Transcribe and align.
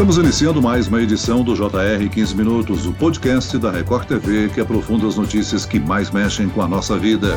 Estamos 0.00 0.16
iniciando 0.16 0.62
mais 0.62 0.88
uma 0.88 1.02
edição 1.02 1.44
do 1.44 1.54
JR 1.54 2.08
15 2.10 2.34
Minutos, 2.34 2.86
o 2.86 2.92
podcast 2.94 3.58
da 3.58 3.70
Record 3.70 4.08
TV 4.08 4.48
que 4.48 4.58
aprofunda 4.58 5.06
as 5.06 5.16
notícias 5.16 5.66
que 5.66 5.78
mais 5.78 6.10
mexem 6.10 6.48
com 6.48 6.62
a 6.62 6.66
nossa 6.66 6.98
vida. 6.98 7.36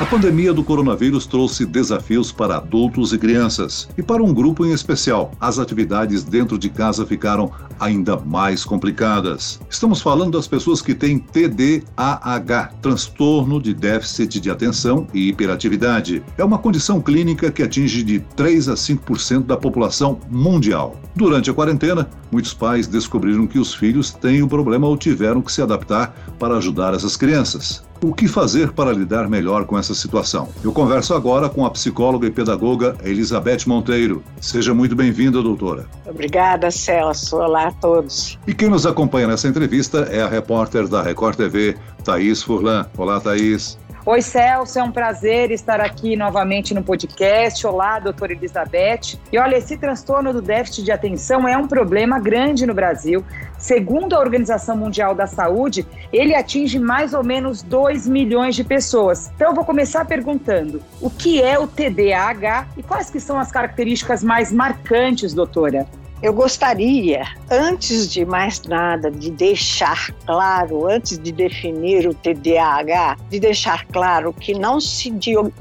A 0.00 0.04
pandemia 0.06 0.52
do 0.52 0.64
coronavírus 0.64 1.24
trouxe 1.24 1.64
desafios 1.64 2.32
para 2.32 2.56
adultos 2.56 3.12
e 3.12 3.18
crianças. 3.18 3.88
E 3.96 4.02
para 4.02 4.22
um 4.24 4.34
grupo 4.34 4.66
em 4.66 4.72
especial, 4.72 5.30
as 5.38 5.60
atividades 5.60 6.24
dentro 6.24 6.58
de 6.58 6.68
casa 6.68 7.06
ficaram 7.06 7.52
ainda 7.78 8.16
mais 8.16 8.64
complicadas. 8.64 9.60
Estamos 9.70 10.02
falando 10.02 10.32
das 10.32 10.48
pessoas 10.48 10.82
que 10.82 10.94
têm 10.94 11.18
TDAH, 11.18 12.72
transtorno 12.82 13.60
de 13.60 13.72
déficit 13.72 14.40
de 14.40 14.50
atenção 14.50 15.06
e 15.14 15.28
hiperatividade. 15.28 16.22
É 16.36 16.42
uma 16.42 16.58
condição 16.58 17.00
clínica 17.00 17.52
que 17.52 17.62
atinge 17.62 18.02
de 18.02 18.20
3 18.20 18.68
a 18.68 18.74
5% 18.74 19.44
da 19.44 19.56
população 19.56 20.18
mundial. 20.28 20.98
Durante 21.14 21.50
a 21.50 21.54
quarentena, 21.54 21.99
muitos 22.30 22.54
pais 22.54 22.86
descobriram 22.86 23.46
que 23.46 23.58
os 23.58 23.74
filhos 23.74 24.10
têm 24.10 24.42
o 24.42 24.46
um 24.46 24.48
problema 24.48 24.86
ou 24.86 24.96
tiveram 24.96 25.42
que 25.42 25.52
se 25.52 25.62
adaptar 25.62 26.14
para 26.38 26.56
ajudar 26.56 26.94
essas 26.94 27.16
crianças. 27.16 27.82
O 28.02 28.14
que 28.14 28.26
fazer 28.26 28.72
para 28.72 28.92
lidar 28.92 29.28
melhor 29.28 29.66
com 29.66 29.78
essa 29.78 29.94
situação? 29.94 30.48
Eu 30.64 30.72
converso 30.72 31.12
agora 31.12 31.50
com 31.50 31.66
a 31.66 31.70
psicóloga 31.70 32.26
e 32.26 32.30
pedagoga 32.30 32.96
Elizabeth 33.04 33.66
Monteiro. 33.66 34.24
Seja 34.40 34.72
muito 34.72 34.96
bem-vinda, 34.96 35.42
doutora. 35.42 35.84
Obrigada, 36.06 36.70
Celso. 36.70 37.36
Olá 37.36 37.66
a 37.66 37.72
todos. 37.72 38.38
E 38.46 38.54
quem 38.54 38.70
nos 38.70 38.86
acompanha 38.86 39.26
nessa 39.26 39.48
entrevista 39.48 40.08
é 40.10 40.22
a 40.22 40.28
repórter 40.28 40.88
da 40.88 41.02
Record 41.02 41.36
TV, 41.36 41.76
Thaís 42.02 42.42
Furlan. 42.42 42.86
Olá, 42.96 43.20
Thaís. 43.20 43.78
Oi, 44.10 44.22
Celso, 44.22 44.76
é 44.76 44.82
um 44.82 44.90
prazer 44.90 45.52
estar 45.52 45.80
aqui 45.80 46.16
novamente 46.16 46.74
no 46.74 46.82
podcast. 46.82 47.64
Olá, 47.64 48.00
doutora 48.00 48.32
Elizabeth. 48.32 49.16
E 49.30 49.38
olha, 49.38 49.56
esse 49.56 49.76
transtorno 49.76 50.32
do 50.32 50.42
déficit 50.42 50.82
de 50.82 50.90
atenção 50.90 51.46
é 51.46 51.56
um 51.56 51.68
problema 51.68 52.18
grande 52.18 52.66
no 52.66 52.74
Brasil. 52.74 53.24
Segundo 53.56 54.16
a 54.16 54.18
Organização 54.18 54.76
Mundial 54.76 55.14
da 55.14 55.28
Saúde, 55.28 55.86
ele 56.12 56.34
atinge 56.34 56.76
mais 56.76 57.14
ou 57.14 57.22
menos 57.22 57.62
2 57.62 58.08
milhões 58.08 58.56
de 58.56 58.64
pessoas. 58.64 59.30
Então 59.36 59.50
eu 59.50 59.54
vou 59.54 59.64
começar 59.64 60.04
perguntando: 60.04 60.82
o 61.00 61.08
que 61.08 61.40
é 61.40 61.56
o 61.56 61.68
TDAH 61.68 62.66
e 62.76 62.82
quais 62.82 63.10
que 63.10 63.20
são 63.20 63.38
as 63.38 63.52
características 63.52 64.24
mais 64.24 64.50
marcantes, 64.50 65.32
doutora? 65.32 65.86
Eu 66.22 66.34
gostaria, 66.34 67.24
antes 67.50 68.12
de 68.12 68.26
mais 68.26 68.60
nada, 68.64 69.10
de 69.10 69.30
deixar 69.30 70.12
claro, 70.26 70.86
antes 70.86 71.18
de 71.18 71.32
definir 71.32 72.06
o 72.06 72.12
TDAH, 72.12 73.16
de 73.30 73.40
deixar 73.40 73.86
claro 73.86 74.30
que 74.34 74.52
não 74.52 74.78
se 74.78 75.10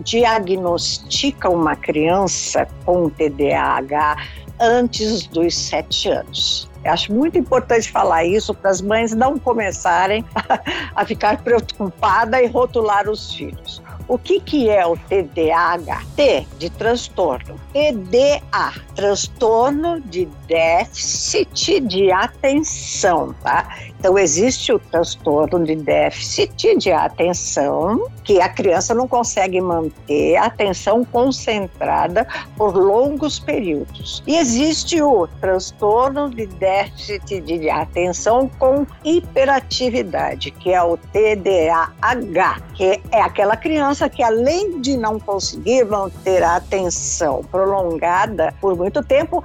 diagnostica 0.03 1.49
uma 1.49 1.77
criança 1.77 2.67
com 2.83 3.09
TDAH 3.09 4.17
antes 4.59 5.25
dos 5.27 5.55
sete 5.55 6.09
anos. 6.09 6.69
Eu 6.83 6.91
acho 6.91 7.13
muito 7.13 7.37
importante 7.37 7.89
falar 7.89 8.25
isso 8.25 8.53
para 8.53 8.69
as 8.69 8.81
mães 8.81 9.13
não 9.13 9.39
começarem 9.39 10.25
a 10.93 11.05
ficar 11.05 11.41
preocupadas 11.41 12.41
e 12.41 12.47
rotular 12.47 13.09
os 13.09 13.33
filhos. 13.33 13.81
O 14.09 14.17
que, 14.17 14.39
que 14.39 14.67
é 14.71 14.87
o 14.87 14.97
TDAH? 14.97 16.01
T 16.15 16.47
de 16.57 16.67
transtorno. 16.71 17.61
TDA, 17.71 18.73
transtorno 18.95 20.01
de 20.01 20.25
déficit 20.47 21.79
de 21.81 22.11
atenção, 22.11 23.35
tá? 23.43 23.69
Então, 23.99 24.17
existe 24.17 24.71
o 24.71 24.79
transtorno 24.79 25.65
de 25.65 25.75
déficit 25.75 26.77
de 26.77 26.89
atenção, 26.89 28.07
que 28.23 28.39
a 28.39 28.47
criança 28.47 28.93
não 28.93 29.09
consegue 29.09 29.59
manter 29.59 30.37
a 30.37 30.45
atenção 30.45 31.03
concentrada 31.03 32.25
por 32.55 32.75
longos 32.75 33.39
períodos. 33.39 34.23
E 34.25 34.37
existe 34.37 35.01
o 35.01 35.27
transtorno 35.41 36.29
de 36.29 36.45
déficit 36.45 37.41
de 37.41 37.69
atenção 37.69 38.49
com 38.57 38.87
hiperatividade, 39.03 40.51
que 40.51 40.71
é 40.71 40.81
o 40.81 40.95
TDAH, 40.95 42.61
que 42.75 43.01
é 43.11 43.21
aquela 43.21 43.57
criança 43.57 44.09
que, 44.09 44.23
além 44.23 44.79
de 44.79 44.95
não 44.95 45.19
conseguir 45.19 45.83
manter 45.83 46.41
a 46.41 46.55
atenção 46.55 47.43
prolongada 47.51 48.53
por 48.61 48.77
muito 48.77 49.03
tempo, 49.03 49.43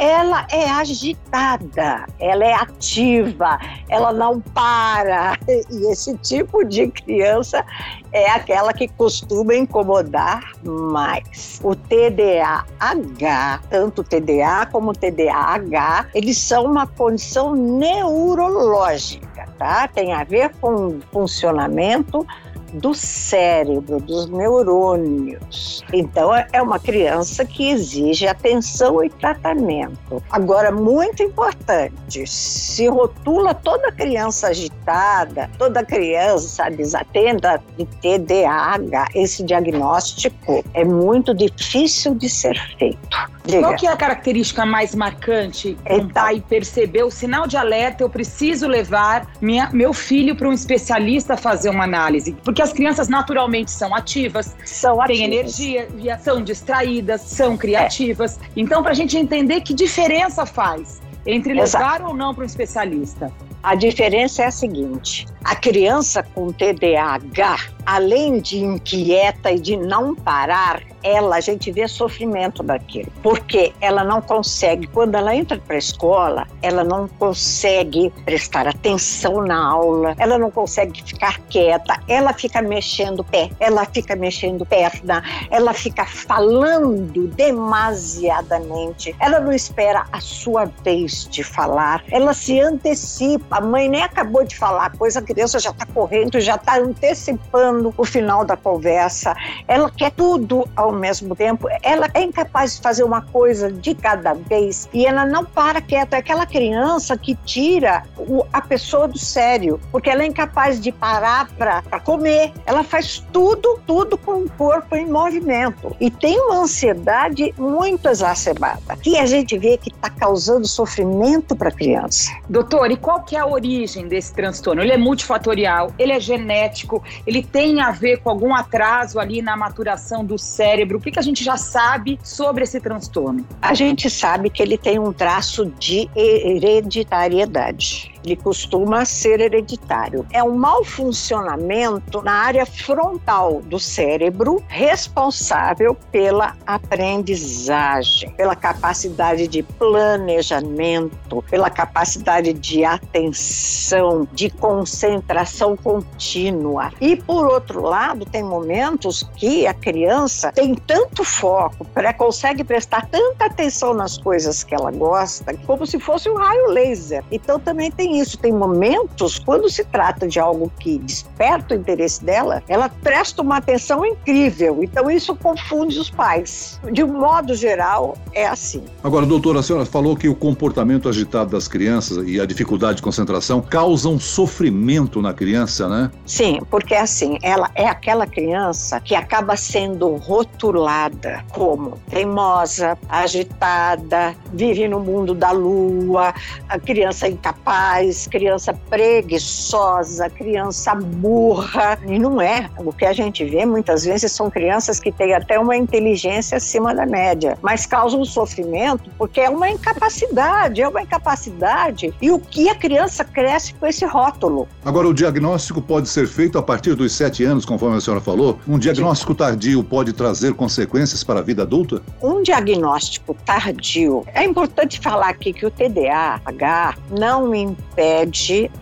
ela 0.00 0.46
é 0.50 0.66
agitada, 0.70 2.06
ela 2.18 2.42
é 2.42 2.54
ativa, 2.54 3.58
ela 3.90 4.14
não 4.14 4.40
para. 4.40 5.38
E 5.46 5.92
esse 5.92 6.16
tipo 6.16 6.64
de 6.64 6.88
criança 6.88 7.62
é 8.10 8.30
aquela 8.30 8.72
que 8.72 8.88
costuma 8.88 9.54
incomodar 9.54 10.52
mais. 10.64 11.60
O 11.62 11.76
TDAH, 11.76 13.60
tanto 13.68 14.02
TDA 14.02 14.66
como 14.72 14.94
TDAH, 14.94 16.06
eles 16.14 16.38
são 16.38 16.64
uma 16.64 16.86
condição 16.86 17.54
neurológica, 17.54 19.46
tá? 19.58 19.86
Tem 19.86 20.14
a 20.14 20.24
ver 20.24 20.50
com 20.62 20.98
funcionamento 21.12 22.26
do 22.72 22.94
cérebro, 22.94 24.00
dos 24.00 24.28
neurônios. 24.28 25.82
Então, 25.92 26.30
é 26.34 26.62
uma 26.62 26.78
criança 26.78 27.44
que 27.44 27.70
exige 27.70 28.26
atenção 28.26 29.02
e 29.04 29.10
tratamento. 29.10 30.22
Agora, 30.30 30.70
muito 30.70 31.22
importante, 31.22 32.26
se 32.26 32.86
rotula 32.88 33.54
toda 33.54 33.92
criança 33.92 34.48
agitada, 34.48 35.50
toda 35.58 35.84
criança 35.84 36.68
desatenta 36.70 37.60
de 37.76 37.86
TDAH, 37.86 39.08
esse 39.14 39.42
diagnóstico 39.42 40.64
é 40.74 40.84
muito 40.84 41.34
difícil 41.34 42.14
de 42.14 42.28
ser 42.28 42.56
feito. 42.78 43.30
Diga. 43.44 43.60
Qual 43.62 43.76
que 43.76 43.86
é 43.86 43.90
a 43.90 43.96
característica 43.96 44.66
mais 44.66 44.94
marcante 44.94 45.76
um 45.88 45.94
então, 45.94 46.08
pai 46.10 46.44
percebeu 46.46 47.06
o 47.06 47.10
sinal 47.10 47.46
de 47.46 47.56
alerta, 47.56 48.02
eu 48.02 48.10
preciso 48.10 48.66
levar 48.66 49.26
minha, 49.40 49.70
meu 49.72 49.92
filho 49.92 50.36
para 50.36 50.48
um 50.48 50.52
especialista 50.52 51.36
fazer 51.36 51.70
uma 51.70 51.84
análise? 51.84 52.36
Porque 52.44 52.59
as 52.60 52.72
crianças 52.72 53.08
naturalmente 53.08 53.70
são 53.70 53.94
ativas, 53.94 54.56
são 54.64 55.04
têm 55.04 55.24
ativas. 55.24 55.60
energia, 55.60 56.18
são 56.18 56.42
distraídas, 56.42 57.20
são 57.22 57.56
criativas. 57.56 58.38
É. 58.38 58.46
Então, 58.56 58.82
para 58.82 58.92
a 58.92 58.94
gente 58.94 59.16
entender 59.16 59.60
que 59.60 59.74
diferença 59.74 60.44
faz 60.46 61.00
entre 61.26 61.52
levar 61.52 61.64
Exato. 61.64 62.04
ou 62.06 62.14
não 62.14 62.34
para 62.34 62.42
um 62.42 62.46
especialista. 62.46 63.32
A 63.62 63.74
diferença 63.74 64.42
é 64.42 64.46
a 64.46 64.50
seguinte: 64.50 65.26
a 65.44 65.54
criança 65.54 66.22
com 66.22 66.50
TDAH, 66.50 67.58
além 67.84 68.40
de 68.40 68.58
inquieta 68.58 69.52
e 69.52 69.60
de 69.60 69.76
não 69.76 70.14
parar, 70.14 70.82
ela 71.02 71.36
a 71.36 71.40
gente 71.40 71.70
vê 71.72 71.86
sofrimento 71.88 72.62
daquilo, 72.62 73.10
porque 73.22 73.72
ela 73.80 74.04
não 74.04 74.20
consegue, 74.20 74.86
quando 74.86 75.14
ela 75.14 75.34
entra 75.34 75.58
para 75.58 75.76
a 75.76 75.78
escola, 75.78 76.46
ela 76.62 76.84
não 76.84 77.08
consegue 77.08 78.10
prestar 78.24 78.66
atenção 78.66 79.42
na 79.42 79.70
aula, 79.70 80.14
ela 80.18 80.38
não 80.38 80.50
consegue 80.50 81.02
ficar 81.02 81.38
quieta, 81.48 82.00
ela 82.08 82.32
fica 82.32 82.62
mexendo 82.62 83.24
pé, 83.24 83.50
ela 83.58 83.84
fica 83.84 84.14
mexendo 84.16 84.64
perna, 84.66 85.22
ela 85.50 85.72
fica 85.72 86.04
falando 86.04 87.26
demasiadamente, 87.28 89.14
ela 89.18 89.40
não 89.40 89.52
espera 89.52 90.06
a 90.12 90.20
sua 90.20 90.66
vez 90.82 91.26
de 91.30 91.42
falar, 91.42 92.04
ela 92.10 92.34
se 92.34 92.60
antecipa, 92.60 93.58
a 93.58 93.60
mãe 93.60 93.88
nem 93.88 94.02
acabou 94.02 94.44
de 94.44 94.56
falar 94.56 94.96
coisa, 94.96 95.20
a 95.20 95.22
criança 95.22 95.58
já 95.58 95.70
está 95.70 95.86
correndo, 95.86 96.40
já 96.40 96.56
está 96.56 96.78
antecipando 96.78 97.94
o 97.96 98.04
final 98.04 98.44
da 98.44 98.56
conversa, 98.56 99.34
ela 99.66 99.90
quer 99.90 100.10
tudo 100.10 100.68
ao 100.76 100.89
ao 100.90 100.96
mesmo 100.96 101.34
tempo, 101.34 101.68
ela 101.82 102.08
é 102.12 102.22
incapaz 102.22 102.76
de 102.76 102.82
fazer 102.82 103.04
uma 103.04 103.22
coisa 103.22 103.70
de 103.70 103.94
cada 103.94 104.34
vez 104.34 104.88
e 104.92 105.06
ela 105.06 105.24
não 105.24 105.44
para 105.44 105.80
quieta. 105.80 106.16
É 106.16 106.18
aquela 106.18 106.44
criança 106.44 107.16
que 107.16 107.34
tira 107.44 108.02
o, 108.18 108.44
a 108.52 108.60
pessoa 108.60 109.06
do 109.06 109.18
sério, 109.18 109.80
porque 109.90 110.10
ela 110.10 110.22
é 110.22 110.26
incapaz 110.26 110.80
de 110.80 110.90
parar 110.90 111.48
para 111.56 112.00
comer. 112.00 112.52
Ela 112.66 112.82
faz 112.82 113.24
tudo, 113.32 113.80
tudo 113.86 114.18
com 114.18 114.42
o 114.42 114.50
corpo 114.50 114.96
em 114.96 115.06
movimento. 115.06 115.94
E 116.00 116.10
tem 116.10 116.38
uma 116.40 116.62
ansiedade 116.62 117.54
muito 117.56 118.08
exacerbada, 118.08 118.96
que 119.00 119.16
a 119.16 119.26
gente 119.26 119.56
vê 119.56 119.76
que 119.76 119.90
está 119.90 120.10
causando 120.10 120.66
sofrimento 120.66 121.54
para 121.54 121.68
a 121.68 121.72
criança. 121.72 122.30
Doutor, 122.48 122.90
e 122.90 122.96
qual 122.96 123.22
que 123.22 123.36
é 123.36 123.38
a 123.38 123.46
origem 123.46 124.08
desse 124.08 124.34
transtorno? 124.34 124.82
Ele 124.82 124.92
é 124.92 124.98
multifatorial, 124.98 125.92
ele 125.98 126.12
é 126.12 126.20
genético, 126.20 127.02
ele 127.26 127.42
tem 127.42 127.80
a 127.80 127.90
ver 127.90 128.18
com 128.18 128.30
algum 128.30 128.54
atraso 128.54 129.20
ali 129.20 129.40
na 129.40 129.56
maturação 129.56 130.24
do 130.24 130.36
cérebro 130.36 130.79
cérebro? 130.80 130.98
O 130.98 131.00
que, 131.00 131.10
que 131.10 131.18
a 131.18 131.22
gente 131.22 131.44
já 131.44 131.56
sabe 131.56 132.18
sobre 132.22 132.64
esse 132.64 132.80
transtorno? 132.80 133.46
A 133.60 133.74
gente 133.74 134.08
sabe 134.08 134.48
que 134.50 134.62
ele 134.62 134.78
tem 134.78 134.98
um 134.98 135.12
traço 135.12 135.66
de 135.78 136.08
hereditariedade. 136.16 138.12
Ele 138.24 138.36
costuma 138.36 139.04
ser 139.04 139.40
hereditário. 139.40 140.26
É 140.32 140.42
um 140.42 140.54
mau 140.54 140.84
funcionamento 140.84 142.22
na 142.22 142.32
área 142.32 142.66
frontal 142.66 143.60
do 143.62 143.78
cérebro, 143.78 144.62
responsável 144.68 145.96
pela 146.12 146.56
aprendizagem, 146.66 148.30
pela 148.32 148.54
capacidade 148.54 149.48
de 149.48 149.62
planejamento, 149.62 151.42
pela 151.50 151.70
capacidade 151.70 152.52
de 152.52 152.84
atenção, 152.84 154.26
de 154.32 154.50
concentração 154.50 155.76
contínua. 155.76 156.92
E, 157.00 157.16
por 157.16 157.46
outro 157.46 157.82
lado, 157.82 158.24
tem 158.24 158.42
momentos 158.42 159.28
que 159.36 159.66
a 159.66 159.74
criança 159.74 160.52
tem 160.52 160.74
tanto 160.74 161.24
foco, 161.24 161.86
consegue 162.20 162.62
prestar 162.62 163.06
tanta 163.06 163.46
atenção 163.46 163.94
nas 163.94 164.18
coisas 164.18 164.62
que 164.62 164.74
ela 164.74 164.90
gosta, 164.90 165.56
como 165.66 165.86
se 165.86 165.98
fosse 165.98 166.28
um 166.28 166.34
raio 166.34 166.68
laser. 166.68 167.24
Então, 167.30 167.58
também 167.58 167.90
tem 167.90 168.09
isso. 168.18 168.38
Tem 168.38 168.52
momentos, 168.52 169.38
quando 169.38 169.68
se 169.68 169.84
trata 169.84 170.26
de 170.26 170.38
algo 170.38 170.70
que 170.78 170.98
desperta 170.98 171.74
o 171.74 171.78
interesse 171.78 172.24
dela, 172.24 172.62
ela 172.68 172.88
presta 172.88 173.42
uma 173.42 173.58
atenção 173.58 174.04
incrível. 174.04 174.82
Então, 174.82 175.10
isso 175.10 175.34
confunde 175.34 175.98
os 175.98 176.10
pais. 176.10 176.80
De 176.92 177.02
um 177.02 177.12
modo 177.20 177.54
geral, 177.54 178.16
é 178.32 178.46
assim. 178.46 178.82
Agora, 179.02 179.26
doutora, 179.26 179.60
a 179.60 179.62
senhora 179.62 179.86
falou 179.86 180.16
que 180.16 180.28
o 180.28 180.34
comportamento 180.34 181.08
agitado 181.08 181.50
das 181.50 181.68
crianças 181.68 182.26
e 182.26 182.40
a 182.40 182.46
dificuldade 182.46 182.96
de 182.96 183.02
concentração 183.02 183.60
causam 183.60 184.18
sofrimento 184.18 185.20
na 185.20 185.32
criança, 185.32 185.88
né? 185.88 186.10
Sim, 186.24 186.60
porque 186.70 186.94
assim, 186.94 187.38
ela 187.42 187.70
é 187.74 187.86
aquela 187.86 188.26
criança 188.26 189.00
que 189.00 189.14
acaba 189.14 189.56
sendo 189.56 190.16
rotulada 190.16 191.44
como 191.52 191.98
teimosa, 192.08 192.96
agitada, 193.08 194.34
vive 194.52 194.88
no 194.88 195.00
mundo 195.00 195.34
da 195.34 195.50
lua, 195.50 196.34
a 196.68 196.78
criança 196.78 197.28
incapaz, 197.28 197.99
criança 198.30 198.72
preguiçosa, 198.88 200.28
criança 200.30 200.94
burra. 200.94 201.98
E 202.06 202.18
não 202.18 202.40
é. 202.40 202.68
O 202.78 202.92
que 202.92 203.04
a 203.04 203.12
gente 203.12 203.44
vê 203.44 203.64
muitas 203.66 204.04
vezes 204.04 204.32
são 204.32 204.50
crianças 204.50 204.98
que 205.00 205.12
têm 205.12 205.34
até 205.34 205.58
uma 205.58 205.76
inteligência 205.76 206.56
acima 206.56 206.94
da 206.94 207.06
média, 207.06 207.58
mas 207.62 207.86
causam 207.86 208.24
sofrimento 208.24 209.10
porque 209.18 209.40
é 209.40 209.50
uma 209.50 209.68
incapacidade, 209.68 210.80
é 210.80 210.88
uma 210.88 211.02
incapacidade. 211.02 212.14
E 212.20 212.30
o 212.30 212.38
que 212.38 212.68
a 212.68 212.74
criança 212.74 213.24
cresce 213.24 213.74
com 213.74 213.86
esse 213.86 214.04
rótulo. 214.04 214.68
Agora, 214.84 215.08
o 215.08 215.14
diagnóstico 215.14 215.82
pode 215.82 216.08
ser 216.08 216.26
feito 216.26 216.58
a 216.58 216.62
partir 216.62 216.94
dos 216.94 217.12
sete 217.12 217.44
anos, 217.44 217.64
conforme 217.64 217.96
a 217.96 218.00
senhora 218.00 218.20
falou? 218.20 218.58
Um 218.66 218.78
diagnóstico 218.78 219.34
tardio 219.34 219.82
pode 219.84 220.12
trazer 220.12 220.54
consequências 220.54 221.22
para 221.22 221.40
a 221.40 221.42
vida 221.42 221.62
adulta? 221.62 222.02
Um 222.22 222.42
diagnóstico 222.42 223.34
tardio. 223.44 224.24
É 224.34 224.44
importante 224.44 225.00
falar 225.00 225.30
aqui 225.30 225.52
que 225.52 225.66
o 225.66 225.70
TDAH 225.70 226.94
não 227.10 227.54
impede 227.54 227.89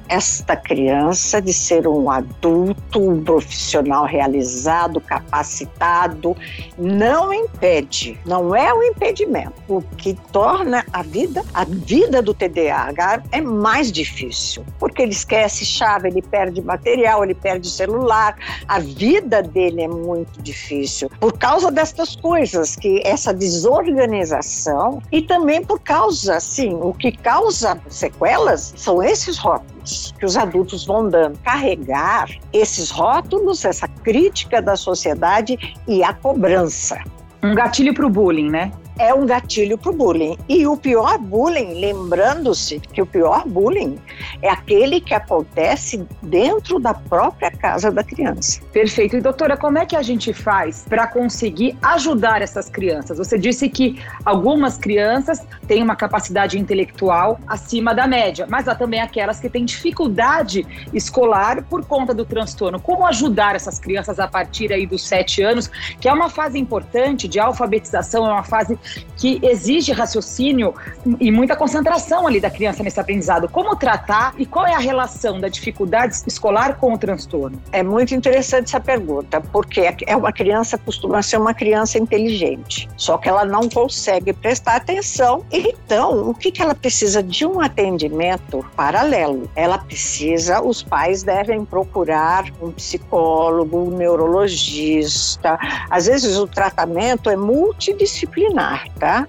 esta 0.08 0.56
criança 0.56 1.40
de 1.40 1.52
ser 1.52 1.86
um 1.86 2.10
adulto, 2.10 3.10
um 3.10 3.22
profissional 3.22 4.04
realizado, 4.04 5.00
capacitado. 5.00 6.36
Não 6.76 7.32
impede, 7.32 8.18
não 8.24 8.54
é 8.54 8.72
um 8.72 8.82
impedimento. 8.82 9.52
O 9.68 9.82
que 9.82 10.14
torna 10.32 10.84
a 10.92 11.02
vida, 11.02 11.44
a 11.52 11.64
vida 11.64 12.22
do 12.22 12.32
TDAH 12.32 13.22
é 13.32 13.40
mais 13.40 13.90
difícil, 13.92 14.64
porque 14.78 15.02
ele 15.02 15.12
esquece 15.12 15.64
chave, 15.64 16.08
ele 16.08 16.22
perde 16.22 16.62
material, 16.62 17.24
ele 17.24 17.34
perde 17.34 17.68
celular. 17.68 18.36
A 18.66 18.78
vida 18.78 19.42
dele 19.42 19.82
é 19.82 19.88
muito 19.88 20.40
difícil 20.42 21.10
por 21.20 21.36
causa 21.38 21.70
destas 21.70 22.16
coisas, 22.16 22.76
que 22.76 23.02
essa 23.04 23.32
desorganização 23.32 25.02
e 25.10 25.22
também 25.22 25.64
por 25.64 25.80
causa, 25.80 26.40
sim, 26.40 26.74
o 26.80 26.92
que 26.92 27.12
causa 27.12 27.80
sequelas 27.88 28.72
são 28.76 29.02
esses 29.08 29.38
rótulos 29.38 30.14
que 30.18 30.26
os 30.26 30.36
adultos 30.36 30.84
vão 30.84 31.08
dando. 31.08 31.38
Carregar 31.40 32.28
esses 32.52 32.90
rótulos, 32.90 33.64
essa 33.64 33.88
crítica 33.88 34.60
da 34.60 34.76
sociedade 34.76 35.58
e 35.86 36.02
a 36.02 36.12
cobrança. 36.12 36.98
Um 37.42 37.54
gatilho 37.54 37.94
para 37.94 38.06
o 38.06 38.10
bullying, 38.10 38.50
né? 38.50 38.72
É 38.98 39.14
um 39.14 39.24
gatilho 39.24 39.78
para 39.78 39.90
o 39.90 39.94
bullying. 39.94 40.36
E 40.48 40.66
o 40.66 40.76
pior 40.76 41.18
bullying, 41.18 41.74
lembrando-se 41.74 42.80
que 42.80 43.00
o 43.00 43.06
pior 43.06 43.44
bullying 43.46 43.98
é 44.42 44.50
aquele 44.50 45.00
que 45.00 45.14
acontece 45.14 46.06
dentro 46.22 46.78
da 46.78 46.94
própria 46.94 47.50
casa 47.50 47.90
da 47.90 48.02
criança. 48.02 48.60
Perfeito. 48.72 49.16
E 49.16 49.20
doutora, 49.20 49.56
como 49.56 49.78
é 49.78 49.86
que 49.86 49.96
a 49.96 50.02
gente 50.02 50.32
faz 50.32 50.84
para 50.88 51.06
conseguir 51.06 51.76
ajudar 51.82 52.42
essas 52.42 52.68
crianças? 52.68 53.18
Você 53.18 53.38
disse 53.38 53.68
que 53.68 54.00
algumas 54.24 54.76
crianças 54.76 55.40
têm 55.66 55.82
uma 55.82 55.96
capacidade 55.96 56.58
intelectual 56.58 57.38
acima 57.46 57.94
da 57.94 58.06
média, 58.06 58.46
mas 58.48 58.68
há 58.68 58.74
também 58.74 59.00
aquelas 59.00 59.40
que 59.40 59.48
têm 59.48 59.64
dificuldade 59.64 60.66
escolar 60.92 61.62
por 61.64 61.84
conta 61.84 62.12
do 62.12 62.24
transtorno. 62.24 62.80
Como 62.80 63.06
ajudar 63.06 63.54
essas 63.54 63.78
crianças 63.78 64.18
a 64.18 64.26
partir 64.26 64.72
aí 64.72 64.86
dos 64.86 65.06
sete 65.06 65.42
anos, 65.42 65.68
que 66.00 66.08
é 66.08 66.12
uma 66.12 66.28
fase 66.28 66.58
importante 66.58 67.28
de 67.28 67.38
alfabetização, 67.38 68.26
é 68.26 68.32
uma 68.32 68.44
fase 68.44 68.78
que 69.16 69.38
exige 69.42 69.92
raciocínio 69.92 70.74
e 71.20 71.30
muita 71.30 71.56
concentração 71.56 72.26
ali 72.26 72.40
da 72.40 72.50
criança 72.50 72.82
nesse 72.82 72.98
aprendizado. 73.00 73.48
Como 73.48 73.74
tratar 73.76 74.34
e 74.38 74.46
qual 74.46 74.66
é 74.66 74.74
a 74.74 74.78
relação 74.78 75.40
da 75.40 75.48
dificuldade 75.48 76.22
escolar 76.26 76.76
com 76.76 76.94
o 76.94 76.98
transtorno? 76.98 77.60
É 77.72 77.82
muito 77.82 78.14
interessante 78.14 78.66
essa 78.66 78.80
pergunta, 78.80 79.40
porque 79.40 79.94
é 80.06 80.16
uma 80.16 80.32
criança 80.32 80.78
costuma 80.78 81.20
ser 81.22 81.38
uma 81.38 81.52
criança 81.52 81.98
inteligente, 81.98 82.88
só 82.96 83.18
que 83.18 83.28
ela 83.28 83.44
não 83.44 83.68
consegue 83.68 84.32
prestar 84.32 84.76
atenção. 84.76 85.44
Então, 85.50 86.28
o 86.28 86.34
que, 86.34 86.52
que 86.52 86.62
ela 86.62 86.74
precisa 86.74 87.22
de 87.22 87.44
um 87.44 87.60
atendimento 87.60 88.64
paralelo? 88.76 89.50
Ela 89.56 89.78
precisa, 89.78 90.62
os 90.62 90.82
pais 90.82 91.22
devem 91.22 91.64
procurar 91.64 92.44
um 92.62 92.70
psicólogo, 92.70 93.78
um 93.78 93.90
neurologista. 93.90 95.58
Às 95.90 96.06
vezes 96.06 96.36
o 96.36 96.46
tratamento 96.46 97.28
é 97.28 97.36
multidisciplinar 97.36 98.77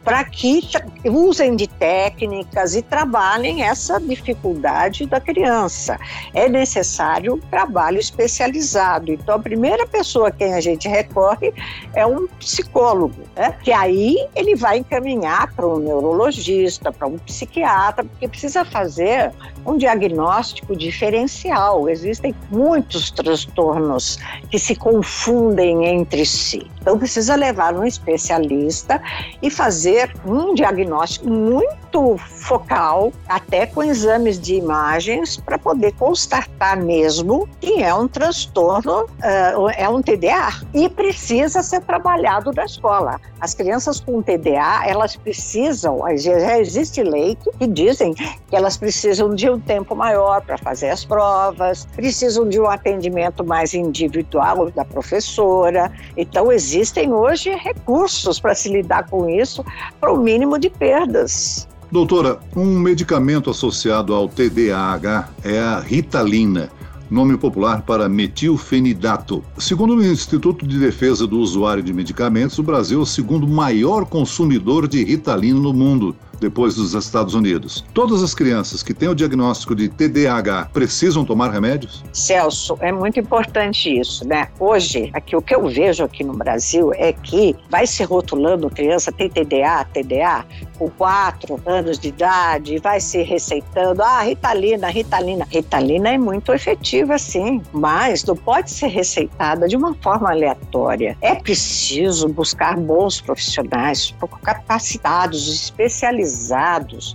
Para 0.03 0.23
que 0.23 0.61
usem 1.05 1.55
de 1.55 1.67
técnicas 1.67 2.75
e 2.75 2.81
trabalhem 2.81 3.63
essa 3.63 3.99
dificuldade 3.99 5.05
da 5.05 5.19
criança. 5.19 5.97
É 6.33 6.49
necessário 6.49 7.39
trabalho 7.49 7.99
especializado. 7.99 9.11
Então, 9.11 9.35
a 9.35 9.39
primeira 9.39 9.85
pessoa 9.87 10.29
a 10.29 10.31
quem 10.31 10.53
a 10.53 10.61
gente 10.61 10.87
recorre 10.87 11.53
é 11.93 12.05
um 12.05 12.27
psicólogo, 12.39 13.21
né? 13.35 13.55
que 13.63 13.71
aí 13.71 14.17
ele 14.35 14.55
vai 14.55 14.77
encaminhar 14.79 15.53
para 15.53 15.67
um 15.67 15.79
neurologista, 15.79 16.91
para 16.91 17.07
um 17.07 17.17
psiquiatra, 17.17 18.03
porque 18.03 18.27
precisa 18.27 18.63
fazer 18.65 19.31
um 19.65 19.77
diagnóstico 19.77 20.75
diferencial. 20.75 21.89
Existem 21.89 22.33
muitos 22.49 23.11
transtornos 23.11 24.17
que 24.49 24.59
se 24.59 24.75
confundem 24.75 25.85
entre 25.85 26.25
si. 26.25 26.69
Então, 26.81 26.97
precisa 26.97 27.35
levar 27.35 27.73
um 27.73 27.85
especialista 27.85 29.01
e 29.41 29.49
fazer 29.49 30.13
um 30.25 30.53
diagnóstico 30.53 31.29
muito 31.29 32.17
focal, 32.17 33.11
até 33.27 33.65
com 33.65 33.83
exames 33.83 34.39
de 34.39 34.55
imagens, 34.55 35.37
para 35.37 35.57
poder 35.57 35.93
constatar 35.93 36.81
mesmo 36.81 37.47
que 37.59 37.81
é 37.81 37.93
um 37.93 38.07
transtorno, 38.07 39.03
uh, 39.03 39.69
é 39.75 39.87
um 39.87 40.01
TDA. 40.01 40.61
E 40.73 40.89
precisa 40.89 41.63
ser 41.63 41.81
trabalhado 41.81 42.51
na 42.53 42.65
escola. 42.65 43.19
As 43.39 43.53
crianças 43.53 43.99
com 43.99 44.21
TDA, 44.21 44.83
elas 44.85 45.15
precisam, 45.15 46.01
já 46.17 46.59
existe 46.59 47.01
lei 47.01 47.37
que 47.59 47.67
dizem 47.67 48.13
que 48.13 48.55
elas 48.55 48.75
precisam 48.75 49.33
de 49.33 49.49
um 49.49 49.59
tempo 49.59 49.95
maior 49.95 50.41
para 50.41 50.57
fazer 50.57 50.89
as 50.89 51.05
provas, 51.05 51.85
precisam 51.95 52.47
de 52.47 52.59
um 52.59 52.67
atendimento 52.67 53.43
mais 53.45 53.73
individual 53.73 54.69
da 54.71 54.83
professora. 54.83 55.91
Então, 56.17 56.51
existem 56.51 57.13
hoje 57.13 57.49
recursos 57.55 58.39
para 58.39 58.53
se 58.53 58.69
lidar 58.69 59.07
com 59.09 59.28
isso, 59.29 59.63
para 59.99 60.11
o 60.11 60.17
mínimo 60.17 60.57
de 60.57 60.69
perdas. 60.69 61.67
Doutora, 61.91 62.39
um 62.55 62.79
medicamento 62.79 63.49
associado 63.49 64.13
ao 64.13 64.27
TDAH 64.27 65.29
é 65.43 65.59
a 65.59 65.79
Ritalina 65.79 66.69
nome 67.09 67.37
popular 67.37 67.81
para 67.81 68.07
metilfenidato. 68.07 69.43
Segundo 69.57 69.95
o 69.95 70.05
Instituto 70.05 70.65
de 70.65 70.77
Defesa 70.77 71.25
do 71.25 71.39
Usuário 71.39 71.81
de 71.81 71.91
Medicamentos, 71.91 72.59
o 72.59 72.63
Brasil 72.63 72.99
é 72.99 73.01
o 73.01 73.05
segundo 73.05 73.47
maior 73.47 74.05
consumidor 74.05 74.87
de 74.87 75.03
Ritalina 75.03 75.59
no 75.59 75.73
mundo 75.73 76.15
depois 76.39 76.75
dos 76.75 76.93
Estados 76.93 77.33
Unidos. 77.33 77.83
Todas 77.93 78.23
as 78.23 78.33
crianças 78.33 78.81
que 78.81 78.93
têm 78.93 79.09
o 79.09 79.15
diagnóstico 79.15 79.75
de 79.75 79.89
TDAH 79.89 80.69
precisam 80.73 81.25
tomar 81.25 81.51
remédios? 81.51 82.03
Celso, 82.13 82.77
é 82.79 82.91
muito 82.91 83.19
importante 83.19 83.89
isso, 83.99 84.27
né? 84.27 84.47
Hoje, 84.59 85.09
aqui 85.13 85.35
o 85.35 85.41
que 85.41 85.53
eu 85.53 85.67
vejo 85.67 86.03
aqui 86.03 86.23
no 86.23 86.33
Brasil 86.33 86.91
é 86.95 87.13
que 87.13 87.55
vai 87.69 87.85
se 87.85 88.03
rotulando 88.03 88.69
criança 88.69 89.11
tem 89.11 89.29
TDA, 89.29 89.85
TDA, 89.93 90.45
com 90.77 90.89
quatro 90.89 91.61
anos 91.65 91.99
de 91.99 92.07
idade 92.07 92.77
vai 92.79 93.01
se 93.01 93.21
receitando, 93.21 94.01
ah, 94.01 94.21
Ritalina, 94.21 94.87
Ritalina. 94.87 95.45
Ritalina 95.49 96.09
é 96.09 96.17
muito 96.17 96.53
efetiva, 96.53 97.17
sim, 97.17 97.61
mas 97.73 98.23
não 98.23 98.35
pode 98.35 98.71
ser 98.71 98.87
receitada 98.87 99.67
de 99.67 99.75
uma 99.75 99.93
forma 99.95 100.29
aleatória. 100.29 101.17
É 101.21 101.35
preciso 101.35 102.29
buscar 102.29 102.77
bons 102.77 103.19
profissionais 103.19 104.15
capacitados, 104.41 105.47
especializados, 105.47 106.28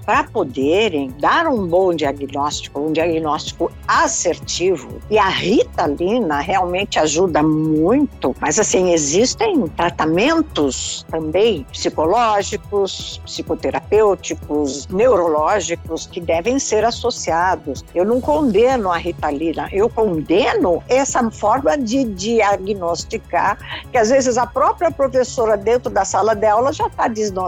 para 0.04 0.24
poderem 0.24 1.12
dar 1.18 1.46
um 1.46 1.66
bom 1.66 1.94
diagnóstico, 1.94 2.80
um 2.80 2.92
diagnóstico 2.92 3.70
assertivo. 3.86 5.00
E 5.10 5.18
a 5.18 5.28
Ritalina 5.28 6.40
realmente 6.40 6.98
ajuda 6.98 7.42
muito, 7.42 8.34
mas 8.40 8.58
assim, 8.58 8.92
existem 8.92 9.66
tratamentos 9.68 11.04
também 11.10 11.64
psicológicos, 11.72 13.20
psicoterapêuticos, 13.24 14.86
neurológicos 14.88 16.06
que 16.06 16.20
devem 16.20 16.58
ser 16.58 16.84
associados. 16.84 17.84
Eu 17.94 18.04
não 18.04 18.20
condeno 18.20 18.90
a 18.90 18.96
Ritalina, 18.96 19.68
eu 19.72 19.88
condeno 19.88 20.82
essa 20.88 21.30
forma 21.30 21.76
de 21.76 22.04
diagnosticar, 22.04 23.58
que 23.90 23.98
às 23.98 24.10
vezes 24.10 24.36
a 24.36 24.46
própria 24.46 24.90
professora 24.90 25.56
dentro 25.56 25.90
da 25.90 26.04
sala 26.04 26.34
de 26.34 26.46
aula 26.46 26.72
já 26.72 26.86
está 26.86 27.04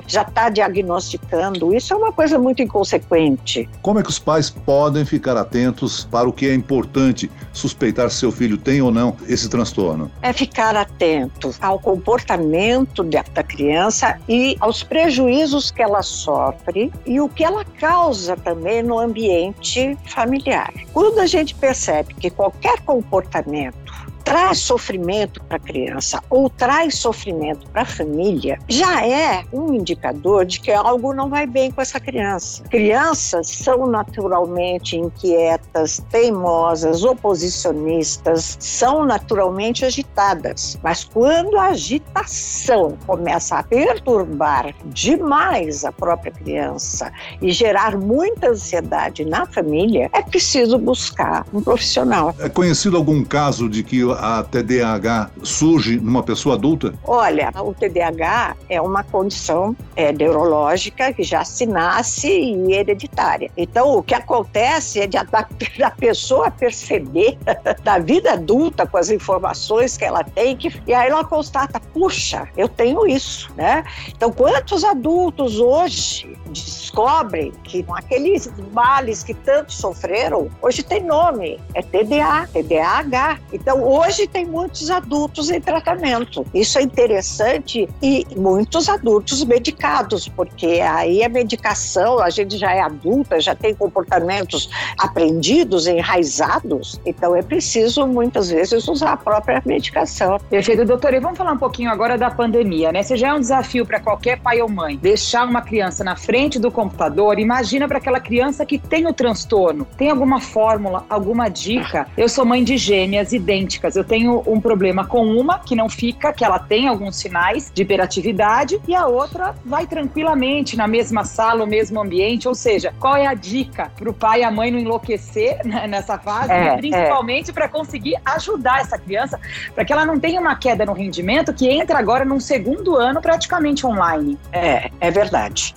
já 0.06 0.24
tá 0.24 0.48
diagnosticando. 0.48 1.55
Isso 1.74 1.92
é 1.92 1.96
uma 1.96 2.12
coisa 2.12 2.38
muito 2.38 2.62
inconsequente. 2.62 3.68
Como 3.82 3.98
é 3.98 4.02
que 4.02 4.10
os 4.10 4.18
pais 4.18 4.50
podem 4.50 5.04
ficar 5.04 5.36
atentos 5.36 6.04
para 6.10 6.28
o 6.28 6.32
que 6.32 6.46
é 6.46 6.54
importante 6.54 7.30
suspeitar 7.52 8.10
se 8.10 8.16
seu 8.16 8.32
filho 8.32 8.58
tem 8.58 8.82
ou 8.82 8.90
não 8.90 9.16
esse 9.28 9.48
transtorno? 9.48 10.10
É 10.22 10.32
ficar 10.32 10.74
atento 10.76 11.54
ao 11.60 11.78
comportamento 11.78 13.02
da 13.04 13.42
criança 13.42 14.18
e 14.28 14.56
aos 14.60 14.82
prejuízos 14.82 15.70
que 15.70 15.82
ela 15.82 16.02
sofre 16.02 16.92
e 17.06 17.20
o 17.20 17.28
que 17.28 17.44
ela 17.44 17.64
causa 17.64 18.36
também 18.36 18.82
no 18.82 18.98
ambiente 18.98 19.96
familiar. 20.06 20.72
Quando 20.92 21.20
a 21.20 21.26
gente 21.26 21.54
percebe 21.54 22.14
que 22.14 22.30
qualquer 22.30 22.80
comportamento 22.80 24.05
traz 24.26 24.58
sofrimento 24.58 25.40
para 25.44 25.56
a 25.56 25.60
criança 25.60 26.20
ou 26.28 26.50
traz 26.50 26.96
sofrimento 26.96 27.64
para 27.70 27.82
a 27.82 27.84
família, 27.84 28.58
já 28.68 29.06
é 29.06 29.44
um 29.52 29.72
indicador 29.72 30.44
de 30.44 30.58
que 30.58 30.72
algo 30.72 31.14
não 31.14 31.30
vai 31.30 31.46
bem 31.46 31.70
com 31.70 31.80
essa 31.80 32.00
criança. 32.00 32.64
Crianças 32.64 33.46
são 33.48 33.86
naturalmente 33.86 34.96
inquietas, 34.96 36.02
teimosas, 36.10 37.04
oposicionistas, 37.04 38.56
são 38.58 39.04
naturalmente 39.04 39.84
agitadas. 39.84 40.76
Mas 40.82 41.04
quando 41.04 41.56
a 41.56 41.66
agitação 41.66 42.98
começa 43.06 43.56
a 43.56 43.62
perturbar 43.62 44.74
demais 44.86 45.84
a 45.84 45.92
própria 45.92 46.32
criança 46.32 47.12
e 47.40 47.52
gerar 47.52 47.96
muita 47.96 48.48
ansiedade 48.48 49.24
na 49.24 49.46
família, 49.46 50.10
é 50.12 50.22
preciso 50.22 50.78
buscar 50.78 51.46
um 51.54 51.62
profissional. 51.62 52.34
É 52.40 52.48
conhecido 52.48 52.96
algum 52.96 53.22
caso 53.24 53.68
de 53.68 53.84
que 53.84 54.15
a 54.20 54.42
TDAH 54.42 55.30
surge 55.42 55.98
numa 55.98 56.22
pessoa 56.22 56.54
adulta? 56.54 56.94
Olha, 57.04 57.52
o 57.60 57.74
TDAH 57.74 58.56
é 58.68 58.80
uma 58.80 59.02
condição 59.02 59.76
é, 59.94 60.12
neurológica 60.12 61.12
que 61.12 61.22
já 61.22 61.44
se 61.44 61.66
nasce 61.66 62.28
e 62.28 62.72
hereditária. 62.72 63.50
Então, 63.56 63.96
o 63.96 64.02
que 64.02 64.14
acontece 64.14 65.00
é 65.00 65.06
de 65.06 65.16
a, 65.16 65.24
da 65.78 65.90
pessoa 65.90 66.50
perceber 66.50 67.38
da 67.82 67.98
vida 67.98 68.32
adulta 68.32 68.86
com 68.86 68.96
as 68.96 69.10
informações 69.10 69.96
que 69.96 70.04
ela 70.04 70.24
tem, 70.24 70.56
que, 70.56 70.72
e 70.86 70.94
aí 70.94 71.08
ela 71.08 71.24
constata, 71.24 71.80
puxa, 71.92 72.48
eu 72.56 72.68
tenho 72.68 73.06
isso, 73.06 73.50
né? 73.56 73.84
Então, 74.08 74.32
quantos 74.32 74.84
adultos 74.84 75.58
hoje 75.58 76.36
descobrem 76.50 77.52
que 77.64 77.84
aqueles 77.90 78.50
males 78.72 79.22
que 79.22 79.34
tanto 79.34 79.72
sofreram, 79.72 80.48
hoje 80.62 80.82
tem 80.82 81.02
nome, 81.02 81.60
é 81.74 81.82
TDA, 81.82 82.48
TDAH. 82.52 83.38
Então, 83.52 83.82
hoje 83.82 84.05
tem 84.28 84.44
muitos 84.44 84.90
adultos 84.90 85.50
em 85.50 85.60
tratamento. 85.60 86.46
Isso 86.52 86.78
é 86.78 86.82
interessante 86.82 87.88
e 88.02 88.26
muitos 88.36 88.88
adultos 88.88 89.44
medicados, 89.44 90.28
porque 90.28 90.80
aí 90.80 91.22
a 91.22 91.28
medicação, 91.28 92.20
a 92.20 92.30
gente 92.30 92.56
já 92.56 92.72
é 92.72 92.80
adulta, 92.80 93.40
já 93.40 93.54
tem 93.54 93.74
comportamentos 93.74 94.68
aprendidos, 94.98 95.86
enraizados, 95.86 97.00
então 97.04 97.34
é 97.34 97.42
preciso 97.42 98.06
muitas 98.06 98.50
vezes 98.50 98.86
usar 98.86 99.12
a 99.12 99.16
própria 99.16 99.62
medicação. 99.64 100.38
Perfeito, 100.48 100.84
doutora. 100.84 101.16
E 101.16 101.20
vamos 101.20 101.38
falar 101.38 101.52
um 101.52 101.58
pouquinho 101.58 101.90
agora 101.90 102.16
da 102.16 102.30
pandemia, 102.30 102.92
né? 102.92 103.02
Se 103.02 103.16
já 103.16 103.28
é 103.28 103.34
um 103.34 103.40
desafio 103.40 103.84
para 103.86 104.00
qualquer 104.00 104.38
pai 104.40 104.60
ou 104.60 104.68
mãe 104.68 104.96
deixar 104.96 105.46
uma 105.46 105.62
criança 105.62 106.04
na 106.04 106.16
frente 106.16 106.58
do 106.58 106.70
computador, 106.70 107.38
imagina 107.38 107.88
para 107.88 107.98
aquela 107.98 108.20
criança 108.20 108.64
que 108.64 108.78
tem 108.78 109.06
o 109.06 109.12
transtorno. 109.12 109.86
Tem 109.96 110.10
alguma 110.10 110.40
fórmula, 110.40 111.04
alguma 111.08 111.48
dica? 111.48 112.06
Eu 112.16 112.28
sou 112.28 112.44
mãe 112.44 112.62
de 112.62 112.76
gêmeas 112.76 113.32
idênticas. 113.32 113.95
Eu 113.96 114.04
tenho 114.04 114.42
um 114.46 114.60
problema 114.60 115.06
com 115.06 115.24
uma 115.26 115.58
que 115.58 115.74
não 115.74 115.88
fica, 115.88 116.32
que 116.32 116.44
ela 116.44 116.58
tem 116.58 116.86
alguns 116.86 117.16
sinais 117.16 117.70
de 117.72 117.82
hiperatividade, 117.82 118.80
e 118.86 118.94
a 118.94 119.06
outra 119.06 119.54
vai 119.64 119.86
tranquilamente 119.86 120.76
na 120.76 120.86
mesma 120.86 121.24
sala, 121.24 121.60
no 121.60 121.66
mesmo 121.66 122.00
ambiente. 122.00 122.46
Ou 122.48 122.54
seja, 122.54 122.94
qual 122.98 123.16
é 123.16 123.26
a 123.26 123.34
dica 123.34 123.90
para 123.96 124.10
o 124.10 124.14
pai 124.14 124.40
e 124.40 124.44
a 124.44 124.50
mãe 124.50 124.70
não 124.70 124.78
enlouquecer 124.78 125.60
né, 125.66 125.86
nessa 125.86 126.18
fase, 126.18 126.52
é, 126.52 126.68
é. 126.68 126.76
principalmente 126.76 127.50
é. 127.50 127.52
para 127.52 127.68
conseguir 127.68 128.16
ajudar 128.24 128.80
essa 128.80 128.98
criança, 128.98 129.40
para 129.74 129.84
que 129.84 129.92
ela 129.92 130.04
não 130.04 130.18
tenha 130.18 130.40
uma 130.40 130.56
queda 130.56 130.84
no 130.84 130.92
rendimento 130.92 131.52
que 131.52 131.68
entra 131.68 131.98
agora 131.98 132.24
num 132.24 132.40
segundo 132.40 132.96
ano 132.96 133.20
praticamente 133.20 133.86
online? 133.86 134.38
É, 134.52 134.90
é 135.00 135.10
verdade 135.10 135.74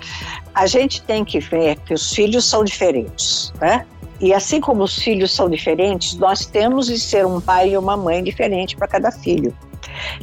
a 0.59 0.65
gente 0.65 1.01
tem 1.03 1.23
que 1.23 1.39
ver 1.39 1.77
que 1.85 1.93
os 1.93 2.13
filhos 2.13 2.45
são 2.45 2.63
diferentes, 2.63 3.53
né? 3.61 3.85
E 4.19 4.33
assim 4.33 4.59
como 4.59 4.83
os 4.83 4.99
filhos 4.99 5.33
são 5.33 5.49
diferentes, 5.49 6.15
nós 6.15 6.45
temos 6.45 6.87
de 6.87 6.99
ser 6.99 7.25
um 7.25 7.39
pai 7.39 7.71
e 7.71 7.77
uma 7.77 7.95
mãe 7.95 8.23
diferente 8.23 8.75
para 8.75 8.87
cada 8.87 9.11
filho. 9.11 9.55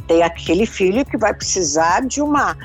Tem 0.07 0.21
aquele 0.21 0.65
filho 0.65 1.03
que 1.03 1.17
vai 1.17 1.33
precisar 1.33 2.05
de 2.05 2.21
uma 2.21 2.55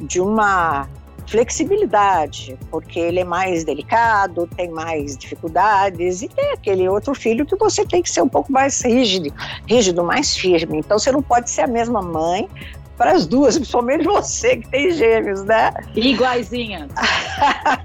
de 0.00 0.20
uma 0.20 0.88
flexibilidade, 1.26 2.58
porque 2.70 2.98
ele 2.98 3.20
é 3.20 3.24
mais 3.24 3.62
delicado, 3.62 4.48
tem 4.56 4.70
mais 4.70 5.16
dificuldades, 5.16 6.22
e 6.22 6.28
tem 6.28 6.52
aquele 6.52 6.88
outro 6.88 7.14
filho 7.14 7.44
que 7.44 7.54
você 7.56 7.84
tem 7.84 8.02
que 8.02 8.10
ser 8.10 8.22
um 8.22 8.28
pouco 8.28 8.50
mais 8.50 8.80
rígido, 8.80 9.32
rígido, 9.66 10.02
mais 10.02 10.34
firme. 10.34 10.78
Então 10.78 10.98
você 10.98 11.12
não 11.12 11.22
pode 11.22 11.50
ser 11.50 11.62
a 11.62 11.66
mesma 11.66 12.00
mãe 12.00 12.48
para 12.98 13.12
as 13.12 13.26
duas, 13.26 13.56
principalmente 13.56 14.04
você 14.04 14.58
que 14.58 14.68
tem 14.68 14.90
gêmeos, 14.90 15.44
né? 15.44 15.72
Iguaizinhas. 15.94 16.90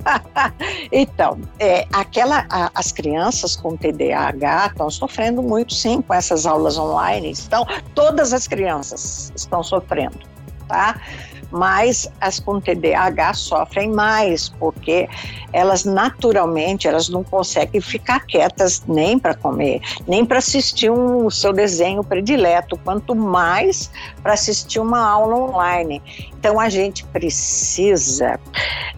então, 0.91 1.39
é, 1.59 1.85
aquela, 1.93 2.45
a, 2.49 2.71
as 2.73 2.91
crianças 2.91 3.55
com 3.55 3.77
TDAH 3.77 4.71
estão 4.71 4.89
sofrendo 4.89 5.41
muito, 5.41 5.73
sim, 5.73 6.01
com 6.01 6.13
essas 6.13 6.45
aulas 6.45 6.77
online. 6.77 7.33
Então, 7.45 7.65
todas 7.93 8.33
as 8.33 8.47
crianças 8.47 9.31
estão 9.35 9.63
sofrendo, 9.63 10.17
tá? 10.67 10.99
Mas 11.53 12.09
as 12.19 12.39
com 12.39 12.59
TDAH 12.59 13.35
sofrem 13.35 13.91
mais, 13.91 14.49
porque 14.49 15.07
elas 15.53 15.85
naturalmente 15.85 16.87
elas 16.87 17.07
não 17.09 17.23
conseguem 17.23 17.79
ficar 17.79 18.21
quietas 18.21 18.83
nem 18.87 19.19
para 19.19 19.35
comer, 19.35 19.79
nem 20.07 20.25
para 20.25 20.39
assistir 20.39 20.89
um, 20.89 21.27
o 21.27 21.31
seu 21.31 21.53
desenho 21.53 22.03
predileto, 22.03 22.75
quanto 22.83 23.15
mais 23.15 23.91
para 24.23 24.33
assistir 24.33 24.79
uma 24.79 25.07
aula 25.07 25.35
online. 25.35 26.01
Então 26.39 26.59
a 26.59 26.69
gente 26.69 27.05
precisa, 27.05 28.39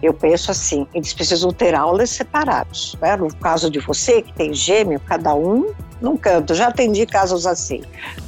eu 0.02 0.14
penso 0.14 0.50
assim, 0.50 0.86
eles 0.94 1.12
precisam 1.12 1.52
ter 1.52 1.74
aulas 1.74 2.08
separados. 2.08 2.96
Né? 3.00 3.16
No 3.16 3.32
caso 3.36 3.70
de 3.70 3.78
você 3.80 4.22
que 4.22 4.32
tem 4.32 4.54
gêmeo, 4.54 4.98
cada 5.00 5.34
um 5.34 5.72
num 6.00 6.16
canto. 6.16 6.54
Já 6.54 6.68
atendi 6.68 7.06
casos 7.06 7.46
assim. 7.46 7.82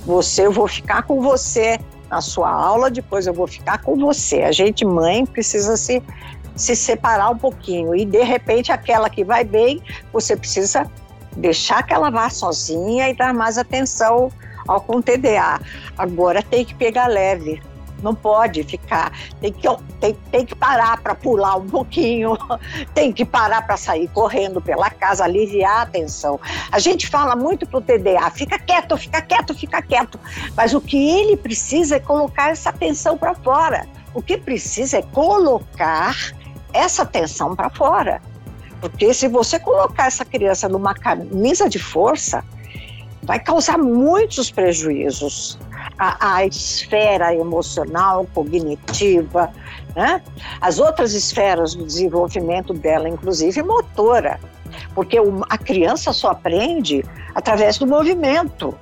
Você, 0.04 0.46
eu 0.46 0.52
vou 0.52 0.68
ficar 0.68 1.02
com 1.02 1.20
você 1.20 1.78
na 2.10 2.20
sua 2.20 2.50
aula, 2.50 2.90
depois 2.90 3.26
eu 3.26 3.34
vou 3.34 3.46
ficar 3.46 3.78
com 3.78 3.96
você. 3.96 4.42
A 4.42 4.52
gente, 4.52 4.84
mãe, 4.84 5.26
precisa 5.26 5.76
se, 5.76 6.02
se 6.56 6.74
separar 6.74 7.30
um 7.30 7.38
pouquinho. 7.38 7.94
E, 7.94 8.04
de 8.04 8.22
repente, 8.22 8.72
aquela 8.72 9.10
que 9.10 9.24
vai 9.24 9.44
bem, 9.44 9.82
você 10.12 10.36
precisa 10.36 10.90
deixar 11.36 11.82
que 11.82 11.92
ela 11.92 12.10
vá 12.10 12.30
sozinha 12.30 13.08
e 13.08 13.14
dar 13.14 13.32
mais 13.34 13.58
atenção 13.58 14.30
ao 14.66 14.80
com 14.80 15.00
TDA. 15.00 15.60
Agora 15.96 16.42
tem 16.42 16.64
que 16.64 16.74
pegar 16.74 17.06
leve, 17.06 17.60
não 18.02 18.14
pode 18.14 18.62
ficar, 18.62 19.12
tem 19.40 19.52
que, 19.52 19.68
tem, 20.00 20.14
tem 20.30 20.46
que 20.46 20.54
parar 20.54 21.00
para 21.00 21.14
pular 21.14 21.56
um 21.56 21.66
pouquinho, 21.66 22.36
tem 22.94 23.12
que 23.12 23.24
parar 23.24 23.62
para 23.66 23.76
sair 23.76 24.08
correndo 24.08 24.60
pela 24.60 24.90
casa, 24.90 25.24
aliviar 25.24 25.82
a 25.82 25.86
tensão. 25.86 26.40
A 26.70 26.78
gente 26.78 27.08
fala 27.08 27.34
muito 27.34 27.66
pro 27.66 27.80
TDA, 27.80 28.30
fica 28.30 28.58
quieto, 28.58 28.96
fica 28.96 29.20
quieto, 29.20 29.54
fica 29.54 29.82
quieto, 29.82 30.18
mas 30.56 30.74
o 30.74 30.80
que 30.80 30.96
ele 30.96 31.36
precisa 31.36 31.96
é 31.96 32.00
colocar 32.00 32.50
essa 32.50 32.72
tensão 32.72 33.16
para 33.16 33.34
fora. 33.34 33.86
O 34.14 34.22
que 34.22 34.36
precisa 34.36 34.98
é 34.98 35.02
colocar 35.02 36.16
essa 36.72 37.04
tensão 37.04 37.54
para 37.54 37.70
fora. 37.70 38.20
Porque 38.80 39.12
se 39.12 39.28
você 39.28 39.58
colocar 39.58 40.06
essa 40.06 40.24
criança 40.24 40.68
numa 40.68 40.94
camisa 40.94 41.68
de 41.68 41.78
força, 41.78 42.44
vai 43.22 43.40
causar 43.40 43.76
muitos 43.76 44.50
prejuízos 44.50 45.58
a, 45.98 46.36
a 46.36 46.46
esfera 46.46 47.34
emocional, 47.34 48.26
cognitiva, 48.32 49.50
Né? 49.96 50.22
As 50.60 50.78
outras 50.78 51.12
esferas 51.12 51.74
do 51.74 51.84
desenvolvimento 51.84 52.72
dela, 52.72 53.08
inclusive 53.08 53.62
motora, 53.62 54.38
porque 54.94 55.18
a 55.48 55.58
criança 55.58 56.12
só 56.12 56.30
aprende 56.30 57.04
através 57.34 57.78
do 57.78 57.86
movimento. 57.86 58.78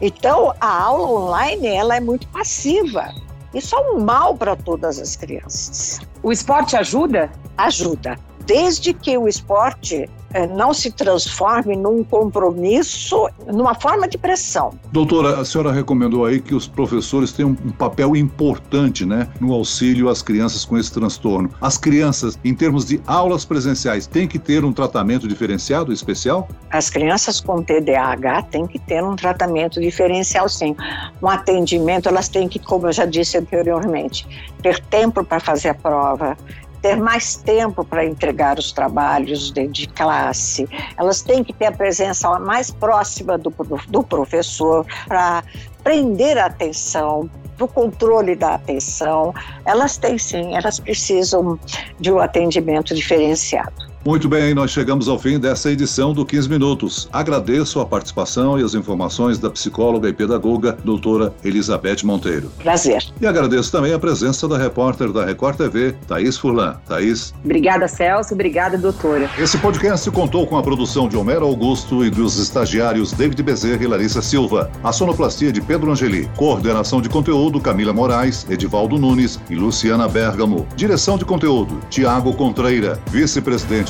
Então, 0.00 0.54
a 0.60 0.82
aula 0.82 1.06
online 1.08 1.66
ela 1.66 1.96
é 1.96 2.00
muito 2.00 2.26
passiva. 2.28 3.12
Isso 3.52 3.74
é 3.74 3.80
um 3.90 4.00
mal 4.00 4.34
para 4.34 4.56
todas 4.56 4.98
as 4.98 5.16
crianças. 5.16 6.00
O 6.22 6.32
esporte 6.32 6.76
ajuda? 6.76 7.30
Ajuda. 7.56 8.16
Desde 8.46 8.94
que 8.94 9.16
o 9.18 9.28
esporte 9.28 10.08
é, 10.32 10.46
não 10.46 10.72
se 10.72 10.90
transforme 10.90 11.76
num 11.76 12.04
compromisso, 12.04 13.28
numa 13.46 13.74
forma 13.74 14.08
de 14.08 14.16
pressão. 14.16 14.72
Doutora, 14.92 15.40
a 15.40 15.44
senhora 15.44 15.72
recomendou 15.72 16.24
aí 16.24 16.40
que 16.40 16.54
os 16.54 16.66
professores 16.66 17.32
tenham 17.32 17.56
um 17.64 17.70
papel 17.70 18.14
importante 18.16 19.04
né, 19.04 19.28
no 19.40 19.52
auxílio 19.52 20.08
às 20.08 20.22
crianças 20.22 20.64
com 20.64 20.78
esse 20.78 20.92
transtorno. 20.92 21.50
As 21.60 21.76
crianças, 21.76 22.38
em 22.44 22.54
termos 22.54 22.84
de 22.84 23.00
aulas 23.06 23.44
presenciais, 23.44 24.06
têm 24.06 24.28
que 24.28 24.38
ter 24.38 24.64
um 24.64 24.72
tratamento 24.72 25.26
diferenciado, 25.26 25.92
especial? 25.92 26.48
As 26.70 26.88
crianças 26.88 27.40
com 27.40 27.62
TDAH 27.62 28.42
têm 28.42 28.66
que 28.66 28.78
ter 28.78 29.02
um 29.02 29.16
tratamento 29.16 29.80
diferencial, 29.80 30.48
sim. 30.48 30.76
Um 31.22 31.28
atendimento, 31.28 32.08
elas 32.08 32.28
têm 32.28 32.48
que, 32.48 32.58
como 32.58 32.86
eu 32.86 32.92
já 32.92 33.04
disse 33.04 33.36
anteriormente, 33.38 34.26
ter 34.62 34.80
tempo 34.86 35.24
para 35.24 35.40
fazer 35.40 35.70
a 35.70 35.74
prova, 35.74 36.36
ter 36.82 36.96
mais 36.96 37.36
tempo 37.36 37.84
para 37.84 38.04
entregar 38.04 38.58
os 38.58 38.72
trabalhos 38.72 39.50
de, 39.50 39.66
de, 39.66 39.86
classe, 39.88 40.68
elas 40.96 41.22
têm 41.22 41.44
que 41.44 41.52
ter 41.52 41.66
a 41.66 41.72
presença 41.72 42.38
mais 42.38 42.70
próxima 42.70 43.36
do, 43.36 43.52
do 43.88 44.02
professor 44.02 44.86
para 45.06 45.42
prender 45.82 46.38
a 46.38 46.46
atenção, 46.46 47.28
para 47.56 47.64
o 47.64 47.68
controle 47.68 48.34
da 48.34 48.54
atenção. 48.54 49.34
Elas 49.64 49.96
têm 49.96 50.18
sim, 50.18 50.54
elas 50.54 50.80
precisam 50.80 51.58
de 51.98 52.10
um 52.10 52.18
atendimento 52.18 52.94
diferenciado. 52.94 53.89
Muito 54.02 54.30
bem, 54.30 54.54
nós 54.54 54.70
chegamos 54.70 55.08
ao 55.08 55.18
fim 55.18 55.38
dessa 55.38 55.70
edição 55.70 56.14
do 56.14 56.24
15 56.24 56.48
Minutos. 56.48 57.06
Agradeço 57.12 57.80
a 57.80 57.84
participação 57.84 58.58
e 58.58 58.64
as 58.64 58.72
informações 58.72 59.38
da 59.38 59.50
psicóloga 59.50 60.08
e 60.08 60.12
pedagoga, 60.12 60.78
doutora 60.82 61.34
Elizabeth 61.44 61.98
Monteiro. 62.02 62.50
Prazer. 62.62 63.04
E 63.20 63.26
agradeço 63.26 63.70
também 63.70 63.92
a 63.92 63.98
presença 63.98 64.48
da 64.48 64.56
repórter 64.56 65.12
da 65.12 65.26
Record 65.26 65.58
TV, 65.58 65.94
Thaís 66.08 66.38
Furlan. 66.38 66.76
Thaís. 66.88 67.34
Obrigada, 67.44 67.86
Celso. 67.86 68.32
Obrigada, 68.32 68.78
doutora. 68.78 69.28
Esse 69.38 69.58
podcast 69.58 70.10
contou 70.10 70.46
com 70.46 70.56
a 70.56 70.62
produção 70.62 71.06
de 71.06 71.18
Homero 71.18 71.44
Augusto 71.44 72.02
e 72.02 72.08
dos 72.08 72.38
estagiários 72.38 73.12
David 73.12 73.42
Bezerra 73.42 73.84
e 73.84 73.86
Larissa 73.86 74.22
Silva. 74.22 74.70
A 74.82 74.92
sonoplastia 74.92 75.52
de 75.52 75.60
Pedro 75.60 75.92
Angeli. 75.92 76.26
Coordenação 76.36 77.02
de 77.02 77.10
conteúdo 77.10 77.60
Camila 77.60 77.92
Moraes, 77.92 78.46
Edivaldo 78.48 78.98
Nunes 78.98 79.38
e 79.50 79.54
Luciana 79.54 80.08
Bergamo. 80.08 80.66
Direção 80.74 81.18
de 81.18 81.26
conteúdo 81.26 81.78
Tiago 81.90 82.32
Contreira. 82.32 82.98
Vice-presidente 83.10 83.89